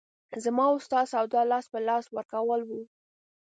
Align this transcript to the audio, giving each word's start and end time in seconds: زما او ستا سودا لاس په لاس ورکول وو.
زما 0.43 0.63
او 0.71 0.75
ستا 0.85 0.99
سودا 1.11 1.41
لاس 1.51 1.65
په 1.73 1.79
لاس 1.87 2.05
ورکول 2.15 2.61
وو. 2.65 2.81